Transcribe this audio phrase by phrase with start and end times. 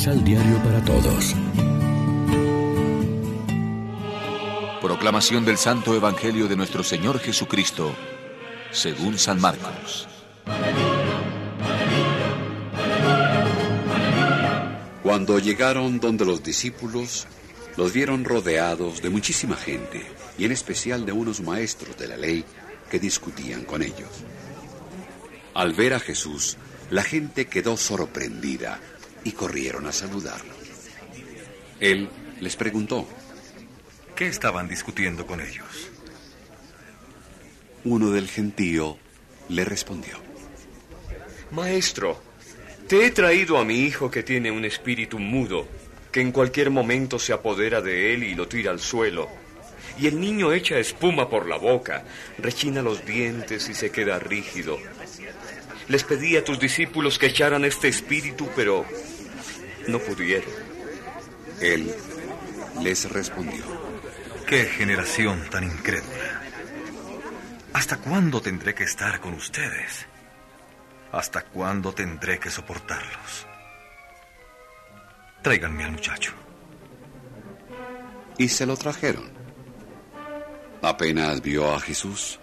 [0.00, 1.36] Misal Diario para Todos.
[4.80, 7.94] Proclamación del Santo Evangelio de nuestro Señor Jesucristo,
[8.70, 10.08] según San Marcos.
[15.02, 17.26] Cuando llegaron donde los discípulos,
[17.76, 20.00] los vieron rodeados de muchísima gente,
[20.38, 22.46] y en especial de unos maestros de la ley
[22.90, 24.24] que discutían con ellos.
[25.52, 26.56] Al ver a Jesús,
[26.88, 28.80] la gente quedó sorprendida
[29.24, 30.52] y corrieron a saludarlo.
[31.80, 32.08] Él
[32.40, 33.06] les preguntó,
[34.14, 35.90] ¿qué estaban discutiendo con ellos?
[37.84, 38.98] Uno del gentío
[39.48, 40.18] le respondió,
[41.50, 42.22] Maestro,
[42.86, 45.66] te he traído a mi hijo que tiene un espíritu mudo,
[46.12, 49.28] que en cualquier momento se apodera de él y lo tira al suelo.
[49.98, 52.04] Y el niño echa espuma por la boca,
[52.38, 54.78] rechina los dientes y se queda rígido.
[55.88, 58.84] Les pedí a tus discípulos que echaran este espíritu, pero
[59.90, 60.50] no pudieron.
[61.60, 61.94] Él
[62.82, 63.64] les respondió.
[64.46, 66.42] ¡Qué generación tan incrédula!
[67.72, 70.06] ¿Hasta cuándo tendré que estar con ustedes?
[71.12, 73.46] ¿Hasta cuándo tendré que soportarlos?
[75.42, 76.32] Tráiganme al muchacho.
[78.38, 79.30] Y se lo trajeron.
[80.82, 82.40] Apenas vio a Jesús,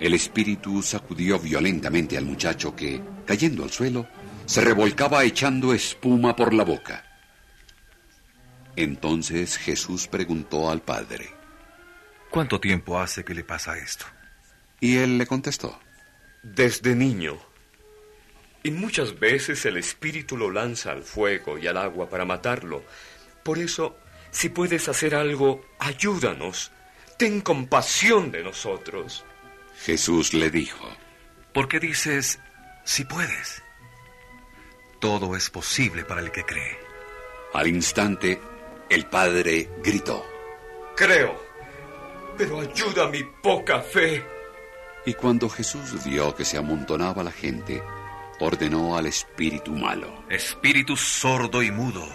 [0.00, 4.06] el espíritu sacudió violentamente al muchacho que, cayendo al suelo,
[4.46, 7.04] se revolcaba echando espuma por la boca.
[8.76, 11.34] Entonces Jesús preguntó al padre,
[12.30, 14.06] ¿Cuánto tiempo hace que le pasa esto?
[14.80, 15.78] Y él le contestó,
[16.42, 17.38] Desde niño.
[18.62, 22.82] Y muchas veces el espíritu lo lanza al fuego y al agua para matarlo.
[23.42, 23.96] Por eso,
[24.30, 26.72] si puedes hacer algo, ayúdanos.
[27.18, 29.24] Ten compasión de nosotros.
[29.84, 30.88] Jesús le dijo,
[31.52, 32.40] ¿por qué dices
[32.84, 33.62] si puedes?
[35.04, 36.78] Todo es posible para el que cree.
[37.52, 38.40] Al instante,
[38.88, 40.24] el padre gritó,
[40.96, 41.38] Creo,
[42.38, 44.24] pero ayuda mi poca fe.
[45.04, 47.82] Y cuando Jesús vio que se amontonaba la gente,
[48.40, 52.08] ordenó al espíritu malo, Espíritu sordo y mudo,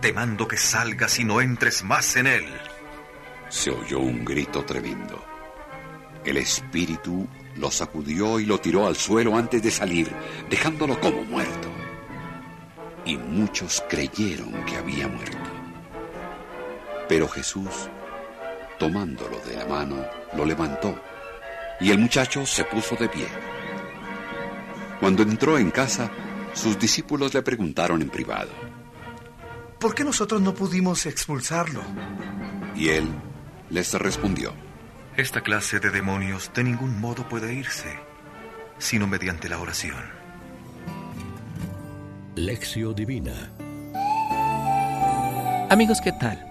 [0.00, 2.46] te mando que salgas y no entres más en él.
[3.48, 5.24] Se oyó un grito tremendo.
[6.24, 10.10] El espíritu lo sacudió y lo tiró al suelo antes de salir,
[10.50, 11.61] dejándolo como muerto.
[13.12, 15.36] Y muchos creyeron que había muerto.
[17.06, 17.90] Pero Jesús,
[18.78, 20.02] tomándolo de la mano,
[20.34, 20.98] lo levantó,
[21.78, 23.26] y el muchacho se puso de pie.
[24.98, 26.10] Cuando entró en casa,
[26.54, 28.50] sus discípulos le preguntaron en privado,
[29.78, 31.82] ¿Por qué nosotros no pudimos expulsarlo?
[32.74, 33.06] Y él
[33.68, 34.54] les respondió,
[35.18, 37.94] Esta clase de demonios de ningún modo puede irse,
[38.78, 40.21] sino mediante la oración.
[42.34, 43.52] Lección Divina
[45.68, 46.42] Amigos, ¿qué tal?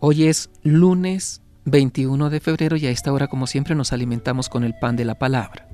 [0.00, 4.64] Hoy es lunes 21 de febrero y a esta hora, como siempre, nos alimentamos con
[4.64, 5.68] el pan de la palabra.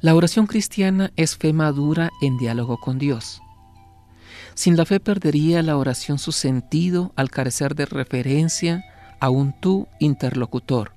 [0.00, 3.40] La oración cristiana es fe madura en diálogo con Dios.
[4.52, 8.84] Sin la fe perdería la oración su sentido al carecer de referencia
[9.18, 10.92] a un tú interlocutor.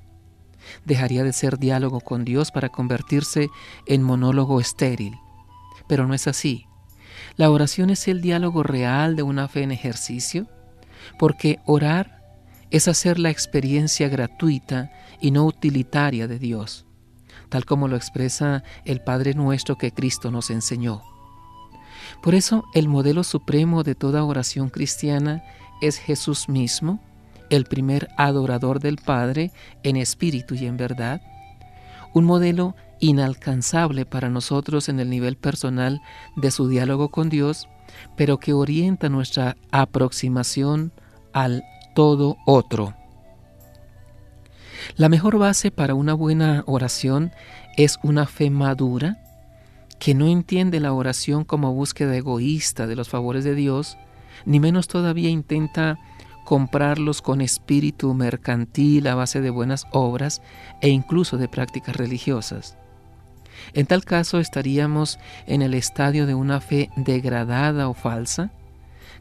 [0.83, 3.47] Dejaría de ser diálogo con Dios para convertirse
[3.85, 5.16] en monólogo estéril.
[5.88, 6.69] Pero no es así.
[7.35, 10.47] La oración es el diálogo real de una fe en ejercicio,
[11.18, 12.19] porque orar
[12.72, 16.85] es hacer la experiencia gratuita y no utilitaria de Dios,
[17.50, 21.02] tal como lo expresa el Padre nuestro que Cristo nos enseñó.
[22.22, 25.44] Por eso el modelo supremo de toda oración cristiana
[25.81, 27.00] es Jesús mismo,
[27.50, 29.51] el primer adorador del Padre
[29.84, 31.22] en espíritu y en verdad,
[32.13, 36.02] un modelo inalcanzable para nosotros en el nivel personal
[36.36, 37.68] de su diálogo con Dios,
[38.16, 40.92] pero que orienta nuestra aproximación
[41.34, 41.64] al
[41.96, 42.96] todo otro.
[44.96, 47.31] La mejor base para una buena oración
[47.78, 49.22] es una fe madura
[50.00, 53.98] que no entiende la oración como búsqueda egoísta de los favores de Dios,
[54.45, 56.00] ni menos todavía intenta
[56.45, 60.42] comprarlos con espíritu mercantil a base de buenas obras
[60.81, 62.78] e incluso de prácticas religiosas.
[63.73, 68.51] En tal caso estaríamos en el estadio de una fe degradada o falsa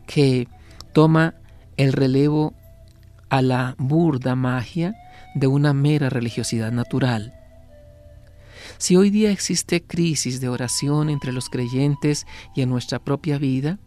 [0.07, 0.49] que
[0.93, 1.35] toma
[1.77, 2.55] el relevo
[3.29, 4.95] a la burda magia
[5.35, 7.35] de una mera religiosidad natural.
[8.79, 13.79] Si hoy día existe crisis de oración entre los creyentes y en nuestra propia vida,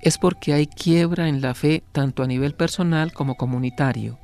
[0.00, 4.18] es porque hay quiebra en la fe tanto a nivel personal como comunitario.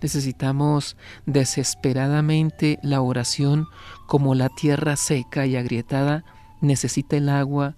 [0.00, 0.96] Necesitamos
[1.26, 3.68] desesperadamente la oración
[4.06, 6.24] como la tierra seca y agrietada
[6.60, 7.74] necesita el agua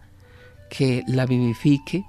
[0.71, 2.05] que la vivifique,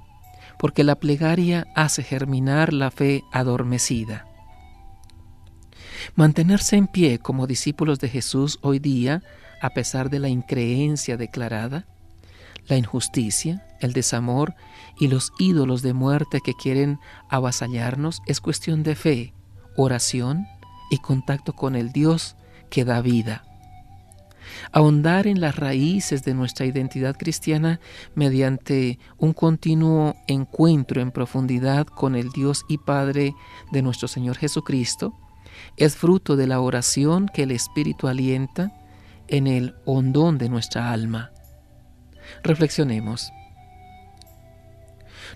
[0.60, 4.28] porque la plegaria hace germinar la fe adormecida.
[6.16, 9.24] Mantenerse en pie como discípulos de Jesús hoy día,
[9.62, 11.88] a pesar de la increencia declarada,
[12.68, 14.56] la injusticia, el desamor
[15.00, 17.00] y los ídolos de muerte que quieren
[17.30, 19.34] avasallarnos, es cuestión de fe,
[19.76, 20.48] oración
[20.90, 22.36] y contacto con el Dios
[22.70, 23.44] que da vida.
[24.72, 27.80] Ahondar en las raíces de nuestra identidad cristiana
[28.14, 33.34] mediante un continuo encuentro en profundidad con el Dios y Padre
[33.72, 35.14] de nuestro Señor Jesucristo
[35.78, 38.72] es fruto de la oración que el Espíritu alienta
[39.28, 41.32] en el hondón de nuestra alma.
[42.44, 43.32] Reflexionemos.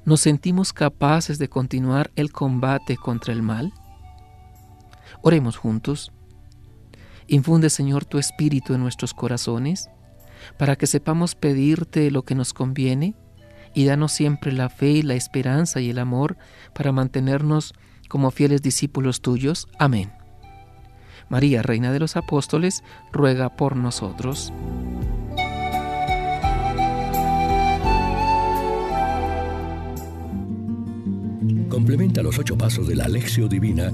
[0.06, 3.74] ¿Nos sentimos capaces de continuar el combate contra el mal?
[5.22, 6.12] Oremos juntos.
[7.28, 9.90] Infunde, Señor, tu espíritu en nuestros corazones,
[10.58, 13.16] para que sepamos pedirte lo que nos conviene,
[13.74, 16.38] y danos siempre la fe, la esperanza y el amor
[16.74, 17.74] para mantenernos
[18.08, 19.68] como fieles discípulos tuyos.
[19.78, 20.12] Amén.
[21.30, 24.52] María, Reina de los Apóstoles, ruega por nosotros.
[31.70, 33.94] Complementa los ocho pasos de la Alexio Divina